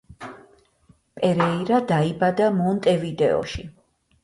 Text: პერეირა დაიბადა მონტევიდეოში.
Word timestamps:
პერეირა 1.19 1.83
დაიბადა 1.93 2.49
მონტევიდეოში. 2.63 3.71